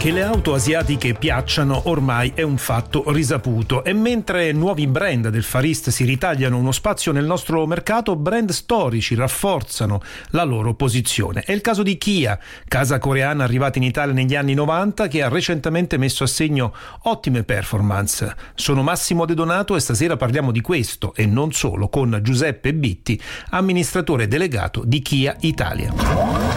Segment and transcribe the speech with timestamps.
[0.00, 5.42] Che le auto asiatiche piacciono ormai è un fatto risaputo e mentre nuovi brand del
[5.42, 10.00] Far East si ritagliano uno spazio nel nostro mercato, brand storici rafforzano
[10.30, 11.42] la loro posizione.
[11.42, 15.28] È il caso di Kia, casa coreana arrivata in Italia negli anni 90 che ha
[15.28, 16.72] recentemente messo a segno
[17.02, 18.34] ottime performance.
[18.54, 23.20] Sono Massimo De Donato e stasera parliamo di questo e non solo con Giuseppe Bitti,
[23.50, 26.49] amministratore delegato di Kia Italia.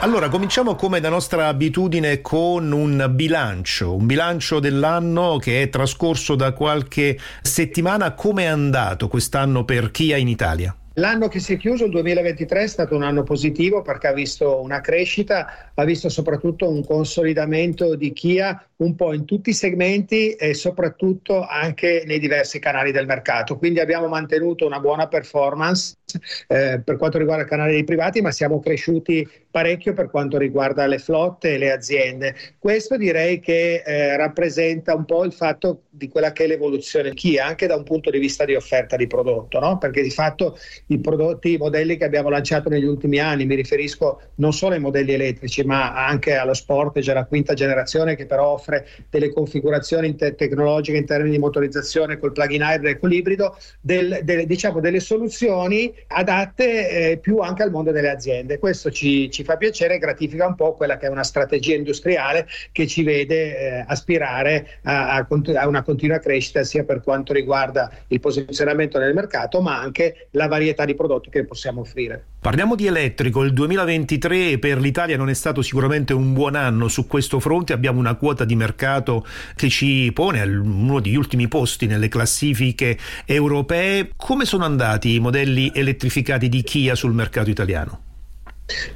[0.00, 6.36] Allora, cominciamo come da nostra abitudine con un bilancio, un bilancio dell'anno che è trascorso
[6.36, 8.14] da qualche settimana.
[8.14, 10.72] Come è andato quest'anno per Kia in Italia?
[10.94, 14.60] L'anno che si è chiuso, il 2023, è stato un anno positivo perché ha visto
[14.62, 20.34] una crescita, ha visto soprattutto un consolidamento di Kia un po' in tutti i segmenti
[20.34, 23.58] e soprattutto anche nei diversi canali del mercato.
[23.58, 25.97] Quindi abbiamo mantenuto una buona performance
[26.46, 30.86] eh, per quanto riguarda il canale dei privati, ma siamo cresciuti parecchio per quanto riguarda
[30.86, 32.34] le flotte e le aziende.
[32.58, 37.44] Questo direi che eh, rappresenta un po' il fatto di quella che è l'evoluzione Kia,
[37.44, 39.78] anche da un punto di vista di offerta di prodotto, no?
[39.78, 44.20] perché di fatto i prodotti, i modelli che abbiamo lanciato negli ultimi anni, mi riferisco
[44.36, 48.86] non solo ai modelli elettrici, ma anche allo Sportage, la quinta generazione che però offre
[49.10, 54.20] delle configurazioni te- tecnologiche in termini di motorizzazione col plug-in hybrid e con l'ibrido, del,
[54.22, 58.58] del, diciamo delle soluzioni adatte eh, più anche al mondo delle aziende.
[58.58, 62.46] Questo ci, ci, fa piacere e gratifica un po' quella che è una strategia industriale
[62.72, 67.90] che ci vede eh, aspirare a, a, a una continua crescita sia per quanto riguarda
[68.08, 72.24] il posizionamento nel mercato, ma anche la varietà di prodotti che possiamo offrire.
[72.40, 77.08] Parliamo di elettrico, il 2023 per l'Italia non è stato sicuramente un buon anno su
[77.08, 79.26] questo fronte, abbiamo una quota di mercato
[79.56, 84.10] che ci pone uno degli ultimi posti nelle classifiche europee.
[84.16, 88.02] Come sono andati i modelli elettrificati di Kia sul mercato italiano?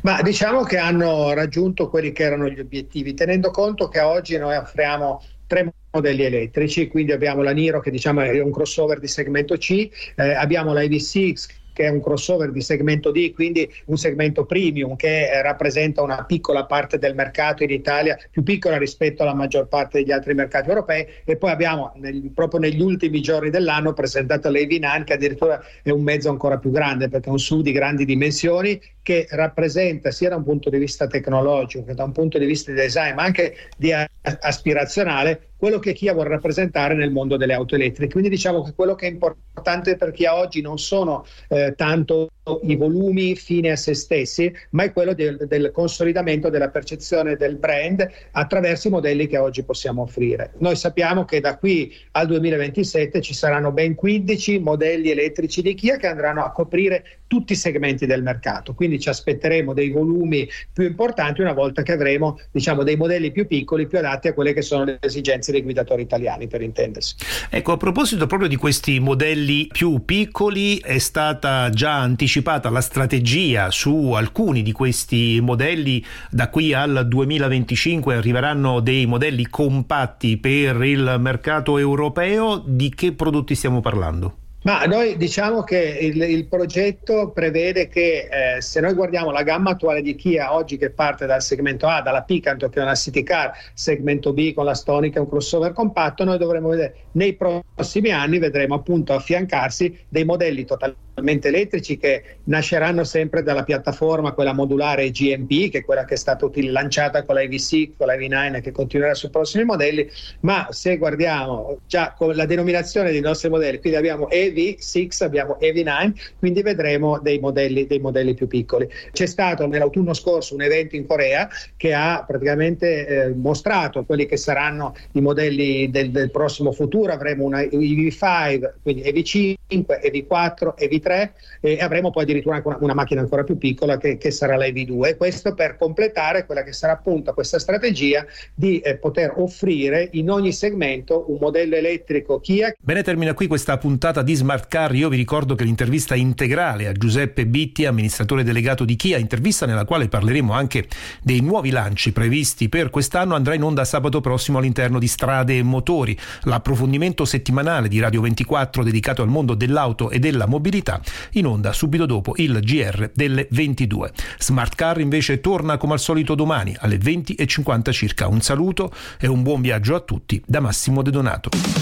[0.03, 4.57] Ma diciamo che hanno raggiunto quelli che erano gli obiettivi, tenendo conto che oggi noi
[4.57, 9.57] offriamo tre modelli elettrici, quindi abbiamo la Niro che diciamo è un crossover di segmento
[9.57, 14.45] C, eh, abbiamo la EV6 che è un crossover di segmento D, quindi un segmento
[14.45, 19.35] premium che eh, rappresenta una piccola parte del mercato in Italia, più piccola rispetto alla
[19.35, 21.07] maggior parte degli altri mercati europei.
[21.25, 26.03] E poi abbiamo nel, proprio negli ultimi giorni dell'anno presentato l'Evinan che addirittura è un
[26.03, 30.37] mezzo ancora più grande perché è un SUV di grandi dimensioni che rappresenta sia da
[30.37, 33.57] un punto di vista tecnologico che da un punto di vista di design ma anche
[33.77, 38.11] di aspirazionale quello che Kia vuole rappresentare nel mondo delle auto elettriche.
[38.11, 42.31] Quindi diciamo che quello che è importante per Kia oggi non sono eh, tanto
[42.63, 47.55] i volumi fine a se stessi, ma è quello del, del, consolidamento della percezione del
[47.55, 50.55] brand attraverso i modelli che oggi possiamo offrire.
[50.59, 55.97] Noi sappiamo che da qui al 2027 ci saranno ben 15 modelli elettrici di Kia
[55.97, 60.85] che andranno a coprire tutti i segmenti del mercato, quindi ci aspetteremo dei volumi più
[60.85, 64.63] importanti una volta che avremo diciamo, dei modelli più piccoli, più adatti a quelle che
[64.63, 67.15] sono le esigenze dei guidatori italiani, per intendersi.
[67.49, 73.71] Ecco, a proposito proprio di questi modelli più piccoli, è stata già anticipata la strategia
[73.71, 76.05] su alcuni di questi modelli.
[76.31, 82.63] Da qui al 2025 arriveranno dei modelli compatti per il mercato europeo.
[82.65, 84.42] Di che prodotti stiamo parlando?
[84.63, 89.71] Ma noi diciamo che il, il progetto prevede che eh, se noi guardiamo la gamma
[89.71, 93.25] attuale di Kia oggi che parte dal segmento A, dalla Picanto che è una city
[93.25, 98.11] car, segmento B con la Stonic è un crossover compatto, noi dovremo vedere nei prossimi
[98.11, 105.11] anni vedremo appunto affiancarsi dei modelli totalmente elettrici che nasceranno sempre dalla piattaforma, quella modulare
[105.11, 108.61] GMP, che è quella che è stata lanciata con la EV6, con la EV9 e
[108.61, 110.09] che continuerà sui prossimi modelli,
[110.41, 116.13] ma se guardiamo già con la denominazione dei nostri modelli, quindi abbiamo EV6, abbiamo EV9,
[116.39, 118.89] quindi vedremo dei modelli, dei modelli più piccoli.
[119.13, 124.37] C'è stato nell'autunno scorso un evento in Corea che ha praticamente eh, mostrato quelli che
[124.37, 131.35] saranno i modelli del, del prossimo futuro, avremo una EV5, quindi EV5, EV4, EV3 3
[131.61, 135.17] e avremo poi addirittura una, una macchina ancora più piccola che, che, sarà la EV2.
[135.17, 140.53] Questo per completare quella che sarà appunto questa strategia di eh, poter offrire in ogni
[140.53, 142.75] segmento un modello elettrico Kia.
[142.81, 144.95] Bene, termina qui questa puntata di Smart Car.
[144.95, 149.85] Io vi ricordo che l'intervista integrale a Giuseppe Bitti, amministratore delegato di Kia, intervista nella
[149.85, 150.87] quale parleremo anche
[151.23, 155.63] dei nuovi lanci previsti per quest'anno, andrà in onda sabato prossimo all'interno di Strade e
[155.63, 156.17] Motori.
[156.45, 161.01] L'approfondimento settimanale di Radio 24 dedicato al mondo dell'auto e della mobilità città,
[161.33, 164.13] in onda subito dopo il GR delle 22.
[164.39, 168.27] Smart Car invece torna come al solito domani alle 20.50 circa.
[168.27, 171.82] Un saluto e un buon viaggio a tutti da Massimo De Donato.